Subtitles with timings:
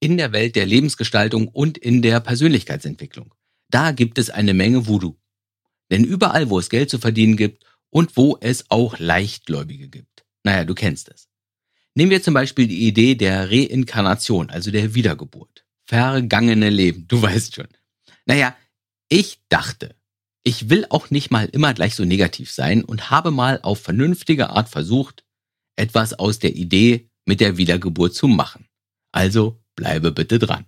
[0.00, 3.34] in der Welt der Lebensgestaltung und in der Persönlichkeitsentwicklung.
[3.68, 5.16] Da gibt es eine Menge Voodoo.
[5.90, 10.24] Denn überall, wo es Geld zu verdienen gibt und wo es auch Leichtgläubige gibt.
[10.44, 11.28] Naja, du kennst es.
[11.94, 15.64] Nehmen wir zum Beispiel die Idee der Reinkarnation, also der Wiedergeburt.
[15.86, 17.68] Vergangene Leben, du weißt schon.
[18.26, 18.56] Naja,
[19.08, 19.94] ich dachte,
[20.42, 24.50] ich will auch nicht mal immer gleich so negativ sein und habe mal auf vernünftige
[24.50, 25.24] Art versucht,
[25.76, 28.68] etwas aus der Idee mit der Wiedergeburt zu machen.
[29.12, 30.64] Also bleibe bitte dran.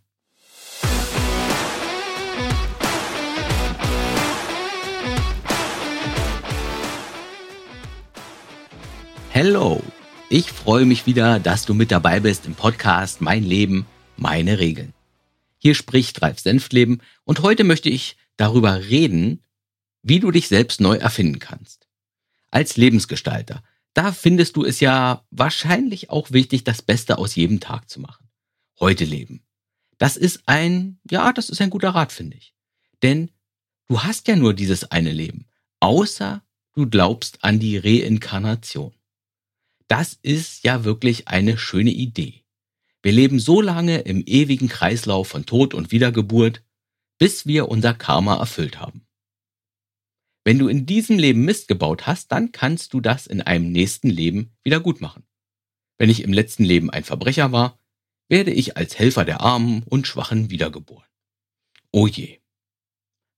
[9.31, 9.83] Hello,
[10.31, 14.93] ich freue mich wieder, dass du mit dabei bist im Podcast Mein Leben, meine Regeln.
[15.59, 19.43] Hier spricht Ralf Senftleben und heute möchte ich darüber reden,
[20.03, 21.89] wie du dich selbst neu erfinden kannst.
[22.51, 23.63] Als Lebensgestalter,
[23.95, 28.28] da findest du es ja wahrscheinlich auch wichtig, das Beste aus jedem Tag zu machen.
[28.81, 29.43] Heute leben.
[29.99, 32.55] Das ist ein, ja, das ist ein guter Rat, finde ich.
[33.03, 33.31] Denn
[33.89, 35.47] du hast ja nur dieses eine Leben,
[35.81, 36.43] außer
[36.75, 38.95] du glaubst an die Reinkarnation.
[39.89, 42.45] Das ist ja wirklich eine schöne Idee.
[43.03, 46.63] Wir leben so lange im ewigen Kreislauf von Tod und Wiedergeburt,
[47.19, 49.07] bis wir unser Karma erfüllt haben.
[50.45, 54.09] Wenn du in diesem Leben Mist gebaut hast, dann kannst du das in einem nächsten
[54.09, 55.25] Leben wieder gut machen.
[55.99, 57.79] Wenn ich im letzten Leben ein Verbrecher war,
[58.29, 61.07] werde ich als Helfer der Armen und Schwachen wiedergeboren.
[61.91, 62.39] Oh je.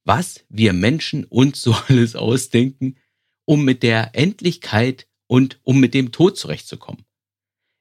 [0.04, 2.96] Was wir Menschen uns so alles ausdenken,
[3.44, 7.04] um mit der Endlichkeit und um mit dem Tod zurechtzukommen.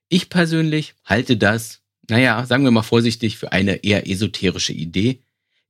[0.10, 5.22] Ich persönlich halte das, naja, sagen wir mal vorsichtig, für eine eher esoterische Idee,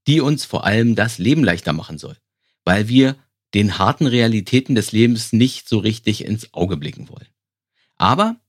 [0.07, 2.17] die uns vor allem das Leben leichter machen soll,
[2.63, 3.17] weil wir
[3.53, 7.27] den harten Realitäten des Lebens nicht so richtig ins Auge blicken wollen.
[7.95, 8.39] Aber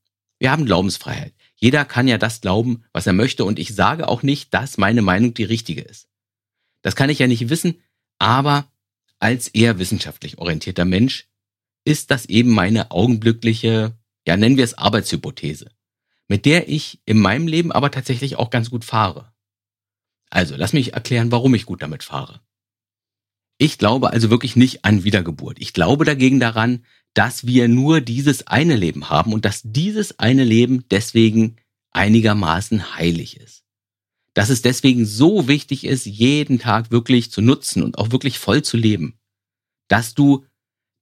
[0.41, 1.35] wir haben Glaubensfreiheit.
[1.55, 5.03] Jeder kann ja das glauben, was er möchte und ich sage auch nicht, dass meine
[5.03, 6.09] Meinung die richtige ist.
[6.83, 7.81] Das kann ich ja nicht wissen,
[8.19, 8.67] aber
[9.19, 11.29] als eher wissenschaftlich orientierter Mensch
[11.85, 13.95] ist das eben meine augenblickliche,
[14.27, 15.71] ja nennen wir es Arbeitshypothese,
[16.27, 19.33] mit der ich in meinem Leben aber tatsächlich auch ganz gut fahre.
[20.31, 22.41] Also, lass mich erklären, warum ich gut damit fahre.
[23.59, 25.59] Ich glaube also wirklich nicht an Wiedergeburt.
[25.61, 26.85] Ich glaube dagegen daran,
[27.15, 31.57] dass wir nur dieses eine Leben haben und dass dieses eine Leben deswegen
[31.91, 33.65] einigermaßen heilig ist.
[34.35, 38.63] Dass es deswegen so wichtig ist, jeden Tag wirklich zu nutzen und auch wirklich voll
[38.63, 39.19] zu leben.
[39.89, 40.45] Dass du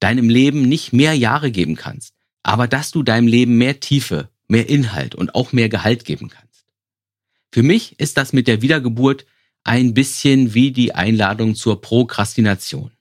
[0.00, 4.68] deinem Leben nicht mehr Jahre geben kannst, aber dass du deinem Leben mehr Tiefe, mehr
[4.68, 6.64] Inhalt und auch mehr Gehalt geben kannst.
[7.52, 9.26] Für mich ist das mit der Wiedergeburt
[9.64, 12.92] ein bisschen wie die Einladung zur Prokrastination.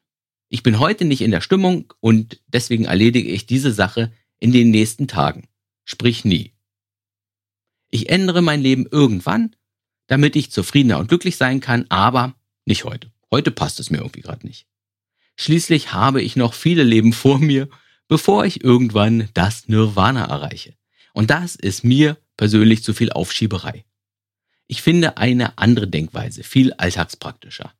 [0.49, 4.71] Ich bin heute nicht in der Stimmung und deswegen erledige ich diese Sache in den
[4.71, 5.47] nächsten Tagen,
[5.83, 6.53] sprich nie.
[7.89, 9.55] Ich ändere mein Leben irgendwann,
[10.07, 13.11] damit ich zufriedener und glücklich sein kann, aber nicht heute.
[13.29, 14.67] Heute passt es mir irgendwie gerade nicht.
[15.35, 17.69] Schließlich habe ich noch viele Leben vor mir,
[18.07, 20.75] bevor ich irgendwann das Nirvana erreiche.
[21.13, 23.83] Und das ist mir persönlich zu viel Aufschieberei.
[24.67, 27.73] Ich finde eine andere Denkweise viel alltagspraktischer.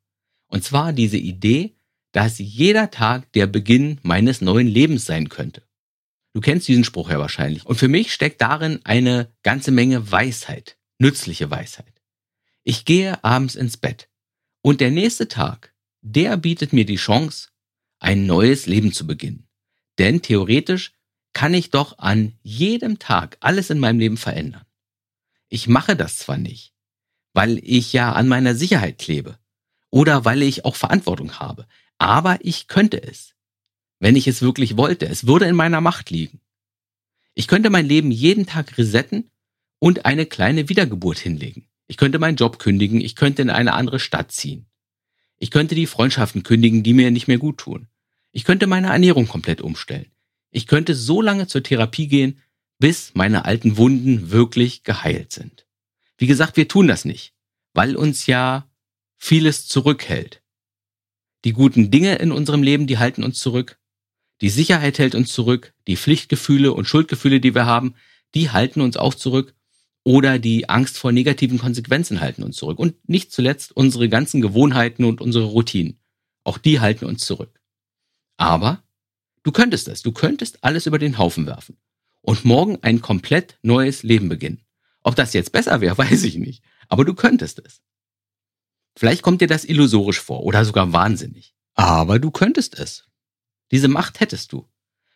[0.47, 1.76] Und zwar diese Idee,
[2.17, 5.61] dass jeder Tag der Beginn meines neuen Lebens sein könnte.
[6.33, 7.63] Du kennst diesen Spruch ja wahrscheinlich.
[7.67, 12.01] Und für mich steckt darin eine ganze Menge Weisheit, nützliche Weisheit.
[12.63, 14.09] Ich gehe abends ins Bett
[14.63, 17.49] und der nächste Tag, der bietet mir die Chance,
[17.99, 19.47] ein neues Leben zu beginnen.
[19.99, 20.93] Denn theoretisch
[21.33, 24.65] kann ich doch an jedem Tag alles in meinem Leben verändern.
[25.49, 26.73] Ich mache das zwar nicht,
[27.35, 29.37] weil ich ja an meiner Sicherheit klebe
[29.91, 31.67] oder weil ich auch Verantwortung habe.
[31.97, 33.33] Aber ich könnte es,
[33.99, 35.07] wenn ich es wirklich wollte.
[35.07, 36.39] Es würde in meiner Macht liegen.
[37.33, 39.29] Ich könnte mein Leben jeden Tag resetten
[39.79, 41.67] und eine kleine Wiedergeburt hinlegen.
[41.87, 44.65] Ich könnte meinen Job kündigen, ich könnte in eine andere Stadt ziehen.
[45.37, 47.87] Ich könnte die Freundschaften kündigen, die mir nicht mehr gut tun.
[48.31, 50.11] Ich könnte meine Ernährung komplett umstellen.
[50.51, 52.41] Ich könnte so lange zur Therapie gehen,
[52.79, 55.65] bis meine alten Wunden wirklich geheilt sind.
[56.17, 57.33] Wie gesagt, wir tun das nicht,
[57.73, 58.67] weil uns ja
[59.17, 60.41] vieles zurückhält.
[61.45, 63.79] Die guten Dinge in unserem Leben, die halten uns zurück.
[64.41, 65.73] Die Sicherheit hält uns zurück.
[65.87, 67.95] Die Pflichtgefühle und Schuldgefühle, die wir haben,
[68.35, 69.53] die halten uns auch zurück.
[70.03, 72.79] Oder die Angst vor negativen Konsequenzen halten uns zurück.
[72.79, 75.99] Und nicht zuletzt unsere ganzen Gewohnheiten und unsere Routinen.
[76.43, 77.59] Auch die halten uns zurück.
[78.37, 78.83] Aber
[79.43, 80.01] du könntest es.
[80.01, 81.77] Du könntest alles über den Haufen werfen.
[82.21, 84.61] Und morgen ein komplett neues Leben beginnen.
[85.03, 86.63] Ob das jetzt besser wäre, weiß ich nicht.
[86.87, 87.81] Aber du könntest es.
[88.97, 91.53] Vielleicht kommt dir das illusorisch vor oder sogar wahnsinnig.
[91.75, 93.05] Aber du könntest es.
[93.69, 94.67] Diese Macht hättest du.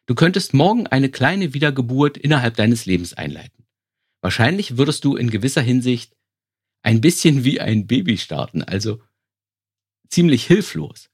[0.06, 3.66] Du könntest morgen eine kleine Wiedergeburt innerhalb deines Lebens einleiten.
[4.22, 6.16] Wahrscheinlich würdest du in gewisser Hinsicht
[6.84, 9.02] ein bisschen wie ein Baby starten, also
[10.10, 11.10] ziemlich hilflos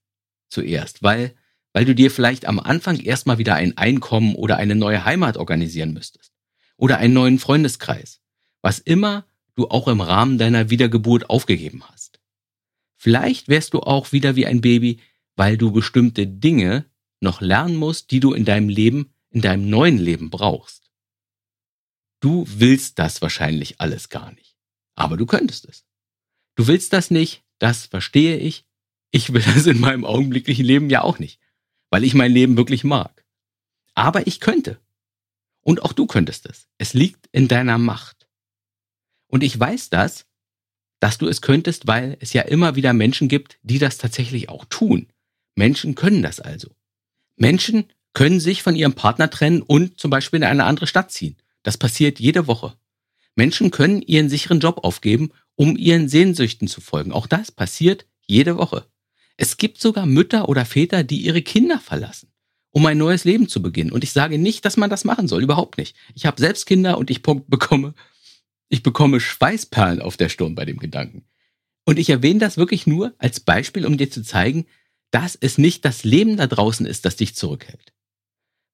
[0.49, 1.35] zuerst, weil,
[1.71, 5.93] weil du dir vielleicht am Anfang erstmal wieder ein Einkommen oder eine neue Heimat organisieren
[5.93, 6.33] müsstest
[6.75, 8.19] oder einen neuen Freundeskreis,
[8.61, 9.25] was immer
[9.55, 12.16] du auch im Rahmen deiner Wiedergeburt aufgegeben hast.
[12.97, 14.99] Vielleicht wärst du auch wieder wie ein Baby,
[15.35, 16.85] weil du bestimmte Dinge
[17.21, 20.91] noch lernen musst, die du in deinem Leben, in deinem neuen Leben brauchst.
[22.19, 24.57] Du willst das wahrscheinlich alles gar nicht,
[24.95, 25.85] aber du könntest es.
[26.55, 28.65] Du willst das nicht, das verstehe ich.
[29.11, 31.39] Ich will das in meinem augenblicklichen Leben ja auch nicht,
[31.91, 33.25] weil ich mein Leben wirklich mag.
[33.93, 34.79] Aber ich könnte.
[35.61, 36.67] Und auch du könntest es.
[36.77, 38.27] Es liegt in deiner Macht.
[39.27, 40.25] Und ich weiß das,
[40.99, 44.65] dass du es könntest, weil es ja immer wieder Menschen gibt, die das tatsächlich auch
[44.65, 45.07] tun.
[45.55, 46.69] Menschen können das also.
[47.35, 51.37] Menschen können sich von ihrem Partner trennen und zum Beispiel in eine andere Stadt ziehen.
[51.63, 52.75] Das passiert jede Woche.
[53.35, 57.11] Menschen können ihren sicheren Job aufgeben, um ihren Sehnsüchten zu folgen.
[57.11, 58.85] Auch das passiert jede Woche.
[59.37, 62.29] Es gibt sogar Mütter oder Väter, die ihre Kinder verlassen,
[62.71, 63.91] um ein neues Leben zu beginnen.
[63.91, 65.95] Und ich sage nicht, dass man das machen soll, überhaupt nicht.
[66.15, 67.93] Ich habe selbst Kinder und ich bekomme,
[68.69, 71.25] ich bekomme Schweißperlen auf der Stirn bei dem Gedanken.
[71.85, 74.65] Und ich erwähne das wirklich nur als Beispiel, um dir zu zeigen,
[75.11, 77.93] dass es nicht das Leben da draußen ist, das dich zurückhält.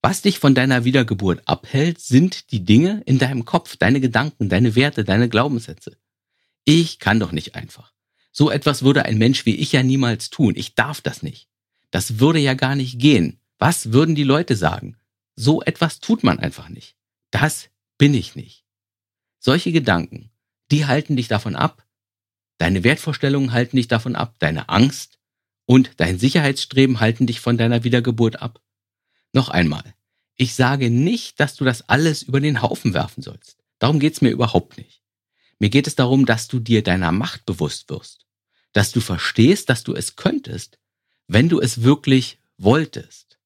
[0.01, 4.75] Was dich von deiner Wiedergeburt abhält, sind die Dinge in deinem Kopf, deine Gedanken, deine
[4.75, 5.95] Werte, deine Glaubenssätze.
[6.65, 7.93] Ich kann doch nicht einfach.
[8.31, 10.55] So etwas würde ein Mensch wie ich ja niemals tun.
[10.57, 11.47] Ich darf das nicht.
[11.91, 13.39] Das würde ja gar nicht gehen.
[13.59, 14.97] Was würden die Leute sagen?
[15.35, 16.95] So etwas tut man einfach nicht.
[17.31, 18.62] Das bin ich nicht.
[19.45, 20.31] Solche Gedanken,
[20.71, 21.85] die halten dich davon ab.
[22.59, 24.35] Deine Wertvorstellungen halten dich davon ab.
[24.39, 25.19] Deine Angst,
[25.65, 28.61] und dein Sicherheitsstreben halten dich von deiner Wiedergeburt ab.
[29.33, 29.95] Noch einmal,
[30.35, 33.57] ich sage nicht, dass du das alles über den Haufen werfen sollst.
[33.79, 35.01] Darum geht's mir überhaupt nicht.
[35.59, 38.25] Mir geht es darum, dass du dir deiner Macht bewusst wirst,
[38.73, 40.79] dass du verstehst, dass du es könntest,
[41.27, 43.39] wenn du es wirklich wolltest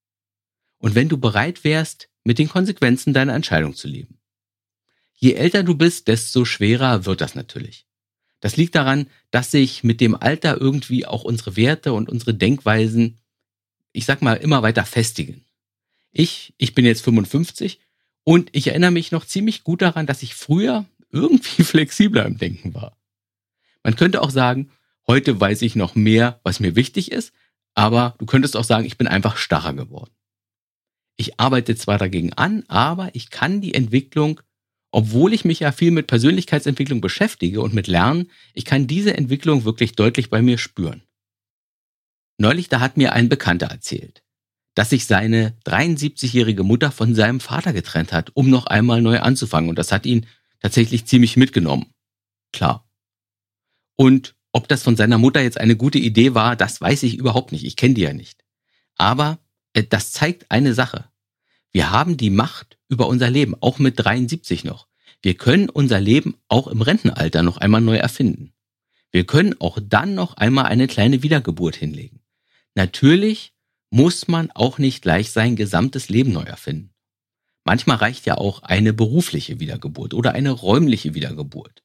[0.79, 4.16] und wenn du bereit wärst, mit den Konsequenzen deiner Entscheidung zu leben.
[5.19, 7.87] Je älter du bist, desto schwerer wird das natürlich.
[8.39, 13.17] Das liegt daran, dass sich mit dem Alter irgendwie auch unsere Werte und unsere Denkweisen,
[13.93, 15.43] ich sag mal, immer weiter festigen.
[16.11, 17.79] Ich, ich bin jetzt 55
[18.23, 22.75] und ich erinnere mich noch ziemlich gut daran, dass ich früher irgendwie flexibler im Denken
[22.75, 22.95] war.
[23.81, 24.69] Man könnte auch sagen,
[25.07, 27.33] heute weiß ich noch mehr, was mir wichtig ist,
[27.73, 30.11] aber du könntest auch sagen, ich bin einfach starrer geworden.
[31.15, 34.41] Ich arbeite zwar dagegen an, aber ich kann die Entwicklung
[34.97, 39.63] obwohl ich mich ja viel mit Persönlichkeitsentwicklung beschäftige und mit Lernen, ich kann diese Entwicklung
[39.63, 41.03] wirklich deutlich bei mir spüren.
[42.39, 44.23] Neulich, da hat mir ein Bekannter erzählt,
[44.73, 49.69] dass sich seine 73-jährige Mutter von seinem Vater getrennt hat, um noch einmal neu anzufangen.
[49.69, 50.25] Und das hat ihn
[50.61, 51.93] tatsächlich ziemlich mitgenommen.
[52.51, 52.89] Klar.
[53.97, 57.51] Und ob das von seiner Mutter jetzt eine gute Idee war, das weiß ich überhaupt
[57.51, 57.65] nicht.
[57.65, 58.43] Ich kenne die ja nicht.
[58.95, 59.37] Aber
[59.73, 61.07] äh, das zeigt eine Sache.
[61.71, 64.86] Wir haben die Macht über unser Leben, auch mit 73 noch.
[65.21, 68.53] Wir können unser Leben auch im Rentenalter noch einmal neu erfinden.
[69.11, 72.21] Wir können auch dann noch einmal eine kleine Wiedergeburt hinlegen.
[72.75, 73.53] Natürlich
[73.89, 76.93] muss man auch nicht gleich sein gesamtes Leben neu erfinden.
[77.63, 81.83] Manchmal reicht ja auch eine berufliche Wiedergeburt oder eine räumliche Wiedergeburt.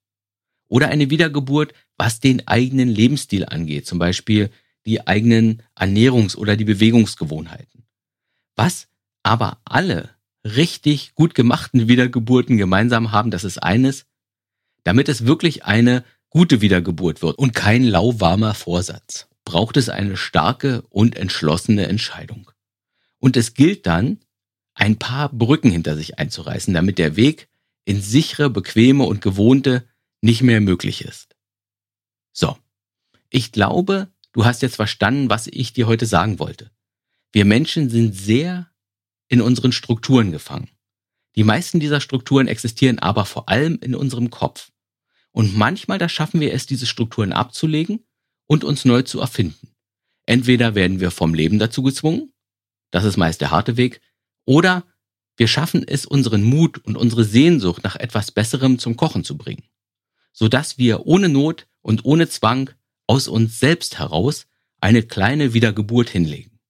[0.69, 4.51] Oder eine Wiedergeburt, was den eigenen Lebensstil angeht, zum Beispiel
[4.87, 7.85] die eigenen Ernährungs- oder die Bewegungsgewohnheiten.
[8.57, 8.89] Was
[9.23, 10.12] aber alle
[10.45, 14.07] richtig gut gemachten Wiedergeburten gemeinsam haben, das ist eines,
[14.85, 20.83] damit es wirklich eine gute Wiedergeburt wird und kein lauwarmer Vorsatz, braucht es eine starke
[20.89, 22.51] und entschlossene Entscheidung.
[23.19, 24.19] Und es gilt dann,
[24.75, 27.49] ein paar Brücken hinter sich einzureißen, damit der Weg
[27.85, 29.87] in sichere, bequeme und gewohnte
[30.23, 31.37] nicht mehr möglich ist.
[32.33, 32.57] So,
[33.29, 36.71] ich glaube, du hast jetzt verstanden, was ich dir heute sagen wollte.
[37.33, 38.72] Wir Menschen sind sehr
[39.33, 40.69] in unseren Strukturen gefangen.
[41.37, 44.71] Die meisten dieser Strukturen existieren aber vor allem in unserem Kopf.
[45.31, 48.05] Und manchmal, da schaffen wir es, diese Strukturen abzulegen
[48.47, 49.69] und uns neu zu erfinden.
[50.27, 52.35] Entweder werden wir vom Leben dazu gezwungen,
[52.91, 54.03] das ist meist der harte Weg,
[54.45, 54.85] oder
[55.39, 59.65] wir schaffen es, unseren Mut und unsere Sehnsucht nach etwas Besserem zum Kochen zu bringen,
[60.35, 62.69] sodass wir ohne Not und ohne Zwang
[63.07, 64.47] aus uns selbst heraus
[64.79, 66.61] eine kleine Wiedergeburt hinlegen.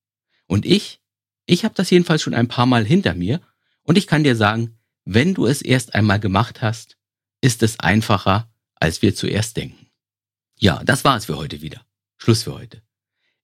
[0.47, 1.02] Und ich,
[1.47, 3.41] ich habe das jedenfalls schon ein paar Mal hinter mir
[3.83, 6.97] und ich kann dir sagen, wenn du es erst einmal gemacht hast,
[7.41, 9.87] ist es einfacher, als wir zuerst denken.
[10.59, 11.85] Ja, das war es für heute wieder.
[12.19, 12.83] Schluss für heute.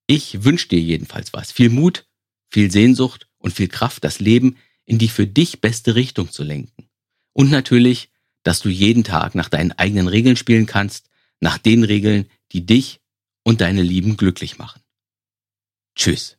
[0.07, 1.51] Ich wünsche dir jedenfalls was.
[1.51, 2.07] Viel Mut,
[2.51, 6.89] viel Sehnsucht und viel Kraft, das Leben in die für dich beste Richtung zu lenken.
[7.33, 8.11] Und natürlich,
[8.43, 13.01] dass du jeden Tag nach deinen eigenen Regeln spielen kannst, nach den Regeln, die dich
[13.43, 14.81] und deine Lieben glücklich machen.
[15.95, 16.38] Tschüss.